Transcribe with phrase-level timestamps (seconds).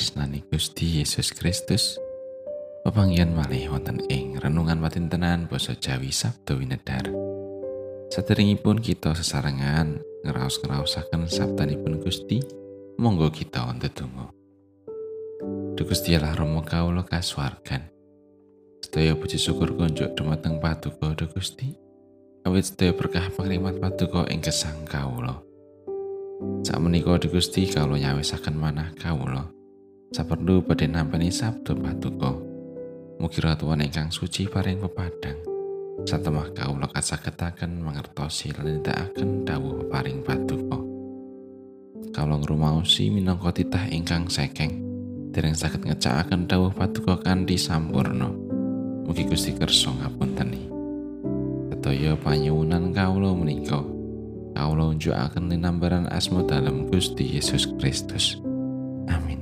[0.00, 2.00] tresnani Gusti Yesus Kristus.
[2.88, 7.04] Pepanggihan malih wonten ing renungan patintenan basa Jawi Sabtu winedar.
[8.08, 12.40] Saderengipun kita sesarengan ngraos-ngraosaken sabdanipun Gusti,
[12.96, 14.32] monggo kita ndedonga.
[15.76, 17.84] Duh Gusti Allah Rama kawula kasuwargan.
[18.80, 21.76] Sedaya puji syukur kunjuk dumateng Paduka Duh Gusti.
[22.48, 25.44] Awit sedaya berkah pangrimat Paduka ing gesang kawula.
[26.64, 29.59] Sak menika Gusti kawula nyawisaken manah kawula.
[30.10, 32.34] Saperlu badhe nampi sabda patuko.
[33.22, 35.38] Mugi ratuan ingkang suci paring pepadang.
[36.02, 40.82] Satemah kawula kasagetaken mangertosi lan nindakaken dawuh paring patuko.
[42.10, 44.82] Kawula ngrumaosi minangka titah ingkang sekeng.
[45.30, 48.34] Dereng saged ngecakaken dawuh patuko kanthi sampurna.
[49.06, 50.66] Mugi Gusti kersa ngapunteni.
[51.70, 53.78] Sedaya panyuwunan kawula menika
[54.58, 58.42] kawula unjukaken linambaran asma dalam Gusti Yesus Kristus.
[59.06, 59.39] Amin.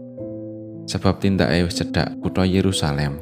[0.85, 3.17] Sebab tindake wis cedhak kutha Yerusalem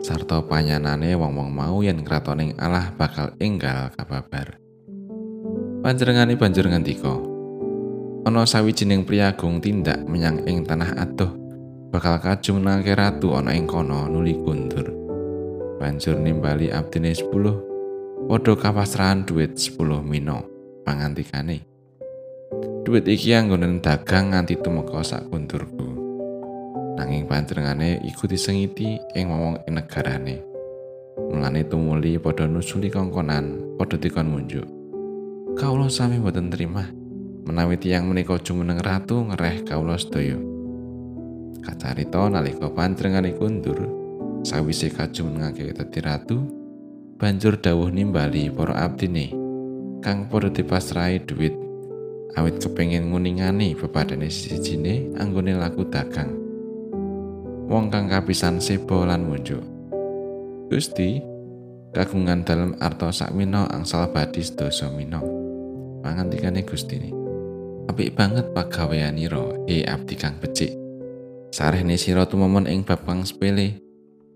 [0.00, 4.56] sarta panyanane wong-wong mau yen kratoning Allah bakal enggal kababar.
[5.84, 7.20] Panjenengane banjur ngandika,
[8.24, 11.49] ana sawijining priyagung tindak menyang ing tanah adoh
[11.90, 14.88] bakal kaju menangke ratu ana ing kono nuli kundur.
[15.76, 20.46] Banjur nimbali abdine 10 padha kapasrahan duit 10 mino
[20.86, 21.66] pangantikane.
[22.86, 25.88] Duit iki anggonen dagang nganti tumeka sak kundurku.
[26.96, 30.40] Nanging panjenengane iku disengiti ing ing negarane.
[31.30, 34.80] Mulane tumuli padha nusuli kongkonan padha dikon munjuk.
[35.60, 36.88] kawula sami boten terima
[37.44, 40.40] menawi tiyang menika jumeneng ratu ngereh kawula sedaya
[41.80, 43.88] kacarita nalika panjenengane kundur
[44.44, 46.44] sawise kajumenengake dadi ratu
[47.16, 49.32] banjur dawuh nimbali para abdine
[50.04, 51.56] kang padha dipasrahi dhuwit
[52.36, 56.36] awit kepengin nguningani pepadane sijine anggone laku dagang
[57.72, 59.64] wong kang kapisan sebo lan munjuk
[60.68, 61.16] Gusti
[61.96, 65.18] kagungan dalam arto sakmino angsal badis dosa mino.
[66.04, 67.10] pangantikane Gustine.
[67.90, 70.79] Apik banget pagaweanira, e abdi kang becik.
[71.50, 73.82] Sarehne sira tumemon ing bab kang sepele.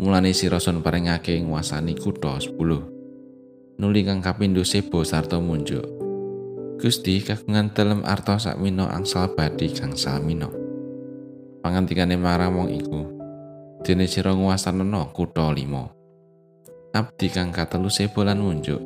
[0.02, 3.78] Mulane sira son paringake nguasani kutha 10.
[3.78, 5.86] Nuli kang kapindho sebo sarta munjuk.
[6.82, 10.50] Gusti kagungan telem arta sakmina angsal badi kang salmina.
[11.62, 13.00] Pangantikane marang wong iku,
[13.86, 16.98] dene sira nguasanana kutha 5.
[16.98, 18.82] Abdi kang katelu sebo lan munjuk.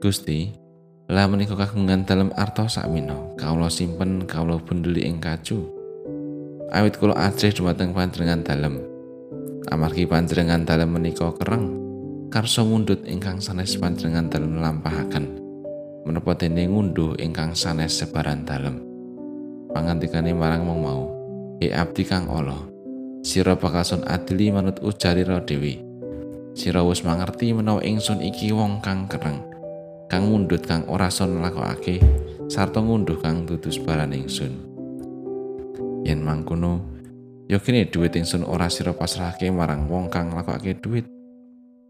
[0.00, 0.64] Gusti,
[1.04, 5.83] Lah menika kagungan dalam arto sakmino, kawula simpen kawula bunduli ing kacu.
[6.74, 8.82] Awit kula ajrih dumateng panjenengan dalem.
[9.70, 11.70] Amargi panjenengan dalem menika kereng,
[12.34, 15.38] karso mundut ingkang sanes panjenengan dalem lampahaken.
[16.02, 18.82] Menapa dene ngunduh ingkang sanes sebaran dalem.
[19.70, 21.02] Pangantikane marang wong mau,
[21.62, 22.66] "E abdi kang Allah,
[23.22, 25.78] sira bakal sun adili manut ujarira dewi.
[26.58, 29.54] Sira wis mangerti menawa ingsun iki wong kang kereng."
[30.10, 31.96] kang mundut kang ora son lakokake
[32.46, 34.73] sarta ngunduh kang dudu sebaran ingsun
[36.04, 36.84] yen mangkono
[37.48, 41.08] yo kene dhuwit ingsun ora sira pasrahake marang wong kang lakokake dhuwit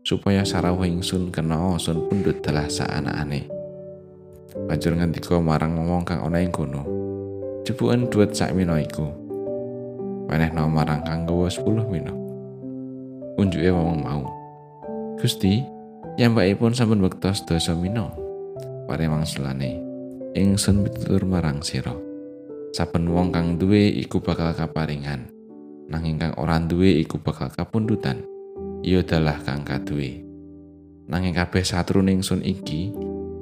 [0.07, 3.51] supaya sarawuh ingsun kena sun pundut dalah saanakane
[4.71, 6.87] banjur ngandika marang wong kang ana ing kono
[7.67, 9.11] jebuken dhuwit sak mino iku
[10.31, 12.15] wenehna marang kang gawa 10 mino
[13.37, 14.25] unjuke wong mau
[15.25, 15.65] Gusti
[16.61, 18.13] pun sampun bektos dosa mino.
[18.85, 19.81] Pare mangsulane,
[20.37, 21.97] ingsun pitutur marang sira.
[22.75, 25.31] Saben wong kang duwe iku bakal kaparingan.
[25.87, 28.27] Nanging kang ora duwe iku bakal kapundutan.
[28.83, 30.27] Iya dalah kang kaduwe.
[31.07, 32.91] Nanging kabeh satrune ingsun iki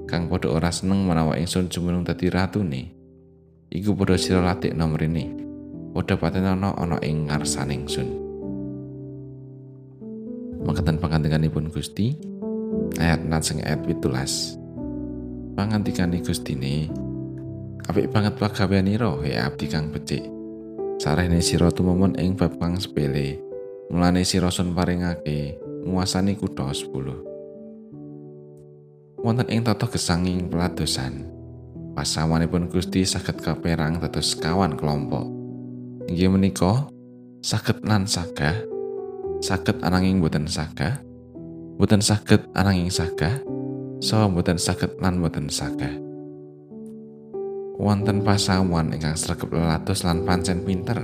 [0.05, 2.93] kang padha ora seneng menawa ingsun jumeneng dadi ratune.
[3.73, 5.33] Iku padha sira latih nomrene.
[5.97, 8.09] Padha patenana ana ing ngarsaning ingsun.
[10.61, 12.21] Mangkatan pangandikanipun Gusti,
[13.01, 14.61] ayat natseng ayat pitulas
[15.53, 16.89] pangantikane gustine
[17.89, 20.23] apik banget pagaweanira he abdi kang becik.
[21.03, 23.43] Sarehne sira tumemon ing bab kang sepele.
[23.91, 27.27] Mulane sira son paringake nguasani kutha 10
[29.23, 31.31] wonten ing tata gesanging peladosan.
[31.95, 35.29] Pasawanipun Gusti saged kaperang dados kawan kelompok.
[36.11, 36.91] Inggih menika
[37.43, 38.55] saged lan sagah
[39.43, 41.03] saged ananging boten sagah
[41.75, 43.43] boten saged ananging sagah
[43.99, 45.91] saha boten saged lan boten sagah
[47.83, 51.03] wonten pasamuan ingkang sregep lelados lan pancen pinter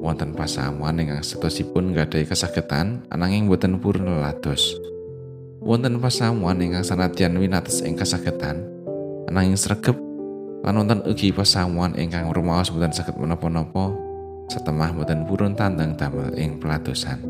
[0.00, 4.80] wonten pasamuan ingkang setosipun gadhahi kasagetan ananging boten purun lelados.
[5.60, 8.64] Wonten pasamuan ingkang sanadyan winates ing kasagetan
[9.28, 9.96] ananging sregep
[10.64, 13.92] lan wonten ugi pasamuan ingkang rumaos boten saged menapa-napa
[14.48, 17.20] setemah boten purun tandang damel ing peladosan.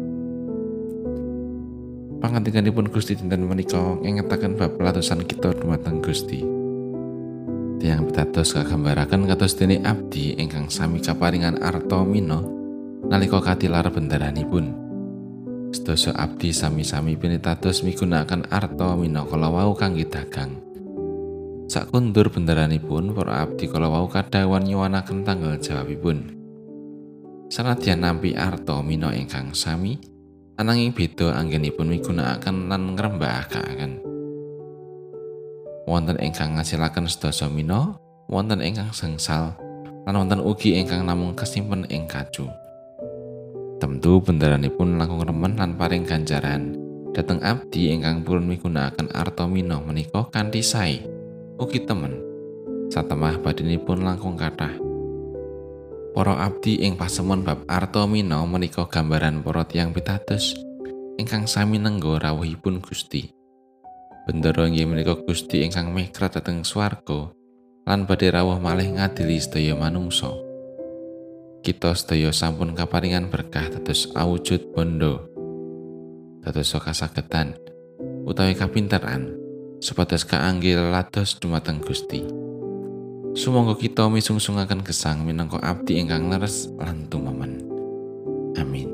[2.22, 6.53] Pangantikanipun Gusti dinten menika ngengetaken bab peladosan kita dumateng Gusti.
[7.84, 12.40] Tiang pitados kagambaraken kados dene abdi ingkang sami kaparingan arta mino
[13.12, 14.72] nalika katilar bendaranipun.
[15.69, 20.64] Sedasa abdi sami-sami pinitados migunakaken arta minangka wau kangge dagang.
[21.69, 26.40] Sakundur bendaranipun para abdi kala wau kadhawan nyuwanaken tanggal jawabipun.
[27.52, 30.00] Sanadyan nampi arta mina ingkang sami,
[30.56, 34.03] ananging beda anggenipun migunakaken lan ngrembakaken.
[35.84, 37.92] Wonten ingkang ngasilaken sedasa mina,
[38.32, 39.52] wonten ingkang sengsal,
[40.08, 42.48] lan wonten ugi ingkang namung kesimpen ing kacu.
[43.76, 46.72] Tentu bendaranipun langkung remen lan paring ganjaran
[47.12, 51.04] dateng abdi ingkang purun migunakaken arta mina menika kanthi sae.
[51.60, 52.16] Ugi temen
[52.88, 54.72] satemah badinipun langkung kathah.
[56.14, 60.54] Para abdi ing pasemon bab arta mina menika gambaran para tiyang pitados
[61.19, 63.33] ingkang sami nenggo rawuhipun Gusti.
[64.25, 67.29] Bendera inggih menika Gusti ingkang mekrat dhateng swarga
[67.85, 70.32] lan badhe rawuh malih ngadili sedaya manungsa.
[71.65, 75.29] kita sedaya sampun kaparingan berkah dados awujud bondo
[76.44, 77.56] dados kasagetan
[78.25, 79.32] utawi kapinteran
[79.81, 82.25] supados kaanggil lados dumateng Gusti.
[83.35, 87.67] Sumangga kita misungsungaken gesang minangka abdi ingkang leres lan tumemen
[88.55, 88.94] amin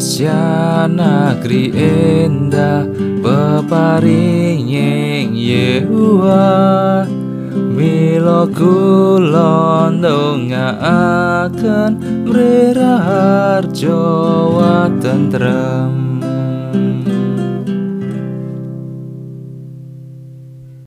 [0.00, 2.88] Indonesia negeri endah
[3.20, 7.04] peparinging Yehuwa.
[7.52, 14.00] Milo kulon dongaaken mriraharjo
[14.56, 16.09] wa tentrem